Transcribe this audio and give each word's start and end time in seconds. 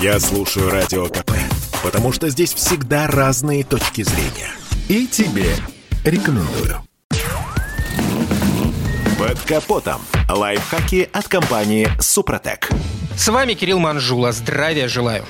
Я 0.00 0.18
слушаю 0.18 0.70
Радио 0.70 1.08
КП, 1.08 1.32
потому 1.82 2.10
что 2.10 2.30
здесь 2.30 2.54
всегда 2.54 3.06
разные 3.06 3.64
точки 3.64 4.00
зрения. 4.00 4.50
И 4.88 5.06
тебе 5.06 5.54
рекомендую. 6.06 6.82
Под 9.18 9.38
капотом. 9.40 10.00
Лайфхаки 10.26 11.06
от 11.12 11.28
компании 11.28 11.86
«Супротек». 12.00 12.70
С 13.14 13.28
вами 13.28 13.52
Кирилл 13.52 13.78
Манжула. 13.78 14.32
Здравия 14.32 14.88
желаю. 14.88 15.26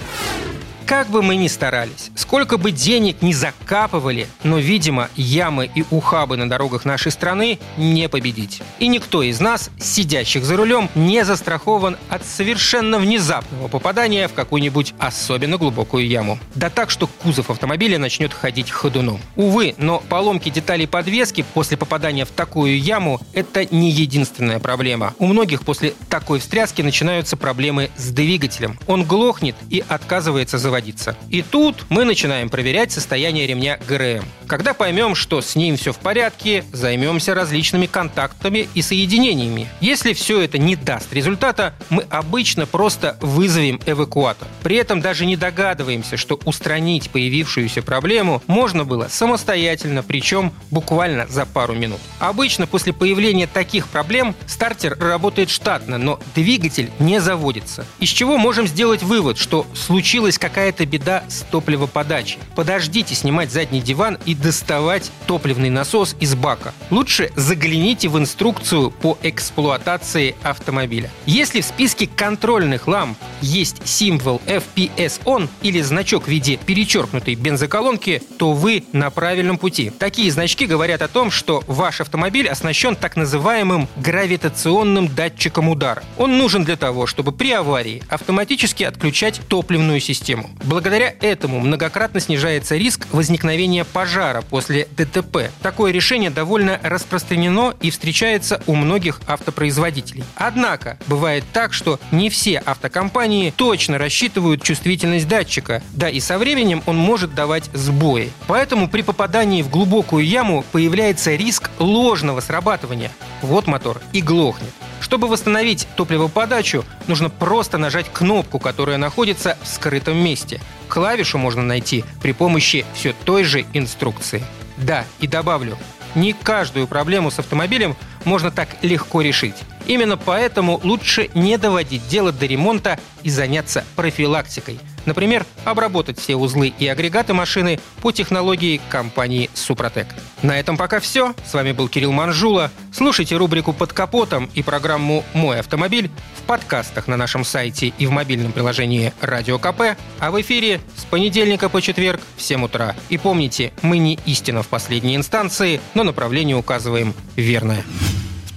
Как 0.87 1.09
бы 1.09 1.21
мы 1.21 1.35
ни 1.35 1.49
старались, 1.49 2.13
сколько 2.31 2.59
бы 2.59 2.71
денег 2.71 3.23
ни 3.23 3.33
закапывали, 3.33 4.29
но, 4.45 4.59
видимо, 4.59 5.09
ямы 5.17 5.69
и 5.75 5.85
ухабы 5.91 6.37
на 6.37 6.49
дорогах 6.49 6.85
нашей 6.85 7.11
страны 7.11 7.59
не 7.77 8.09
победить. 8.09 8.63
И 8.79 8.87
никто 8.87 9.25
из 9.25 9.41
нас, 9.41 9.69
сидящих 9.81 10.45
за 10.45 10.57
рулем, 10.57 10.89
не 10.95 11.25
застрахован 11.25 11.97
от 12.09 12.25
совершенно 12.25 13.01
внезапного 13.01 13.67
попадания 13.67 14.29
в 14.29 14.35
какую-нибудь 14.35 14.95
особенно 15.01 15.57
глубокую 15.57 16.07
яму. 16.07 16.39
Да 16.55 16.71
так, 16.71 16.91
что 16.91 17.09
кузов 17.09 17.51
автомобиля 17.51 17.99
начнет 17.99 18.33
ходить 18.33 18.71
ходуном. 18.71 19.21
Увы, 19.35 19.75
но 19.77 20.01
поломки 20.09 20.51
деталей 20.51 20.87
подвески 20.87 21.45
после 21.53 21.77
попадания 21.77 22.25
в 22.25 22.31
такую 22.31 22.79
яму– 22.79 23.21
это 23.33 23.65
не 23.75 23.91
единственная 23.91 24.61
проблема. 24.61 25.15
У 25.19 25.27
многих 25.27 25.63
после 25.65 25.95
такой 26.09 26.39
встряски 26.39 26.81
начинаются 26.81 27.37
проблемы 27.37 27.91
с 27.97 28.11
двигателем. 28.11 28.79
Он 28.87 29.03
глохнет 29.03 29.57
и 29.69 29.83
отказывается 29.89 30.59
заводить 30.59 31.01
заводиться. 31.01 31.17
И 31.29 31.43
тут 31.43 31.87
мы 31.89 32.05
начинаем 32.05 32.20
проверять 32.51 32.93
состояние 32.93 33.47
ремня 33.47 33.79
ГРМ. 33.89 34.25
Когда 34.47 34.75
поймем, 34.75 35.15
что 35.15 35.41
с 35.41 35.57
ним 35.57 35.77
все 35.77 35.93
в 35.93 35.99
порядке, 35.99 36.65
займемся 36.73 37.35
различными 37.35 37.87
контактами 37.87 38.69
и 38.75 38.83
соединениями. 38.83 39.69
Если 39.81 40.13
все 40.13 40.41
это 40.41 40.59
не 40.59 40.77
даст 40.77 41.13
результата, 41.15 41.73
мы 41.89 42.05
обычно 42.11 42.67
просто 42.67 43.17
вызовем 43.21 43.81
эвакуатор. 43.87 44.49
При 44.63 44.77
этом 44.77 45.01
даже 45.01 45.25
не 45.25 45.37
догадываемся, 45.37 46.19
что 46.19 46.39
устранить 46.45 47.09
появившуюся 47.11 47.81
проблему 47.81 48.43
можно 48.47 48.85
было 48.85 49.09
самостоятельно, 49.09 50.03
причем 50.03 50.53
буквально 50.71 51.27
за 51.27 51.47
пару 51.47 51.75
минут. 51.75 52.01
Обычно 52.19 52.67
после 52.67 52.93
появления 52.93 53.47
таких 53.47 53.89
проблем 53.89 54.35
стартер 54.47 54.99
работает 54.99 55.49
штатно, 55.49 55.97
но 55.97 56.21
двигатель 56.35 56.91
не 56.99 57.19
заводится. 57.21 57.87
Из 57.99 58.11
чего 58.11 58.37
можем 58.37 58.67
сделать 58.67 59.03
вывод, 59.03 59.39
что 59.39 59.67
случилась 59.75 60.39
какая-то 60.39 60.85
беда 60.85 61.25
с 61.29 61.43
топливоподачей. 61.51 62.10
Подождите 62.57 63.15
снимать 63.15 63.53
задний 63.53 63.81
диван 63.81 64.19
и 64.27 64.35
доставать 64.35 65.11
топливный 65.27 65.71
насос 65.71 66.17
из 66.21 66.35
бака. 66.35 66.75
Лучше 66.91 67.31
загляните 67.37 68.09
в 68.09 68.19
инструкцию 68.19 68.91
по 68.91 69.17
эксплуатации 69.23 70.35
автомобиля. 70.43 71.11
Если 71.27 71.61
в 71.61 71.65
списке 71.65 72.09
контрольных 72.09 72.89
ламп 72.89 73.17
есть 73.41 73.87
символ 73.87 74.43
FPS 74.47 75.23
ON 75.25 75.49
или 75.63 75.81
значок 75.81 76.25
в 76.25 76.29
виде 76.29 76.57
перечеркнутой 76.57 77.35
бензоколонки, 77.35 78.23
то 78.39 78.53
вы 78.53 78.85
на 78.93 79.11
правильном 79.11 79.57
пути. 79.59 79.91
Такие 79.91 80.31
значки 80.33 80.67
говорят 80.67 81.03
о 81.03 81.09
том, 81.09 81.31
что 81.31 81.63
ваш 81.67 82.01
автомобиль 82.01 82.49
оснащен 82.49 82.97
так 82.97 83.17
называемым 83.17 83.89
гравитационным 83.97 85.09
датчиком 85.09 85.69
удара. 85.69 86.03
Он 86.19 86.39
нужен 86.39 86.65
для 86.65 86.77
того, 86.77 87.07
чтобы 87.07 87.33
при 87.33 87.53
аварии 87.53 88.03
автоматически 88.09 88.83
отключать 88.85 89.41
топливную 89.49 90.01
систему. 90.01 90.51
Благодаря 90.65 91.15
этому 91.21 91.61
многократно 92.01 92.21
снижается 92.21 92.77
риск 92.77 93.07
возникновения 93.13 93.85
пожара 93.85 94.41
после 94.41 94.89
ДТП. 94.97 95.51
Такое 95.61 95.93
решение 95.93 96.31
довольно 96.31 96.81
распространено 96.83 97.75
и 97.83 97.91
встречается 97.91 98.63
у 98.67 98.75
многих 98.75 99.21
автопроизводителей. 99.27 100.25
Однако, 100.35 100.97
бывает 101.09 101.45
так, 101.53 101.75
что 101.75 102.01
не 102.11 102.31
все 102.31 102.57
автокомпании 102.57 103.53
точно 103.55 103.99
рассчитывают 103.99 104.63
чувствительность 104.63 105.29
датчика, 105.29 105.83
да 105.93 106.09
и 106.09 106.21
со 106.21 106.39
временем 106.39 106.83
он 106.87 106.97
может 106.97 107.35
давать 107.35 107.69
сбои. 107.75 108.33
Поэтому 108.47 108.89
при 108.89 109.03
попадании 109.03 109.61
в 109.61 109.69
глубокую 109.69 110.25
яму 110.25 110.65
появляется 110.73 111.35
риск 111.35 111.71
ложного 111.79 112.41
срабатывания. 112.41 113.11
Вот 113.43 113.67
мотор 113.67 114.01
и 114.15 114.23
глохнет. 114.23 114.71
Чтобы 115.01 115.29
восстановить 115.29 115.87
топливоподачу, 115.97 116.85
нужно 117.09 117.29
просто 117.29 117.77
нажать 117.77 118.07
кнопку, 118.11 118.59
которая 118.59 118.97
находится 118.97 119.59
в 119.63 119.67
скрытом 119.67 120.17
месте. 120.17 120.61
Клавишу 120.91 121.39
можно 121.39 121.63
найти 121.63 122.05
при 122.21 122.33
помощи 122.33 122.85
все 122.95 123.15
той 123.25 123.45
же 123.45 123.65
инструкции. 123.73 124.43
Да, 124.77 125.05
и 125.21 125.29
добавлю, 125.29 125.79
не 126.15 126.33
каждую 126.33 126.89
проблему 126.89 127.31
с 127.31 127.39
автомобилем 127.39 127.97
можно 128.25 128.51
так 128.51 128.69
легко 128.83 129.23
решить. 129.23 129.55
Именно 129.91 130.17
поэтому 130.17 130.79
лучше 130.85 131.31
не 131.35 131.59
доводить 131.59 132.07
дело 132.07 132.31
до 132.31 132.47
ремонта 132.47 132.97
и 133.25 133.29
заняться 133.29 133.85
профилактикой. 133.97 134.79
Например, 135.05 135.45
обработать 135.65 136.17
все 136.17 136.37
узлы 136.37 136.73
и 136.79 136.87
агрегаты 136.87 137.35
машины 137.35 137.81
по 138.01 138.13
технологии 138.13 138.81
компании 138.89 139.51
«Супротек». 139.53 140.07
На 140.43 140.61
этом 140.61 140.77
пока 140.77 141.01
все. 141.01 141.35
С 141.45 141.55
вами 141.55 141.73
был 141.73 141.89
Кирилл 141.89 142.13
Манжула. 142.13 142.71
Слушайте 142.93 143.37
рубрику 143.37 143.73
«Под 143.73 143.93
капотом» 143.93 144.49
и 144.55 144.63
программу 144.63 145.25
«Мой 145.35 145.59
автомобиль» 145.59 146.09
в 146.39 146.43
подкастах 146.43 147.09
на 147.09 147.17
нашем 147.17 147.45
сайте 147.45 147.89
и 147.89 148.07
в 148.07 148.13
мобильном 148.13 148.53
приложении 148.53 149.13
«Радио 149.21 149.59
КП», 149.59 149.99
а 150.21 150.31
в 150.31 150.41
эфире 150.41 150.81
с 150.97 151.03
понедельника 151.05 151.69
по 151.69 151.83
четверг 151.83 152.21
в 152.37 152.43
7 152.43 152.63
утра. 152.63 152.95
И 153.09 153.19
помните, 153.19 153.73
мы 153.83 153.99
не 153.99 154.21
истина 154.25 154.63
в 154.63 154.69
последней 154.69 155.17
инстанции, 155.17 155.81
но 155.95 156.05
направление 156.05 156.55
указываем 156.55 157.13
верное. 157.35 157.83